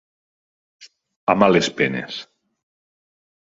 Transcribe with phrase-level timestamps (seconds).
[1.35, 2.19] A males penes.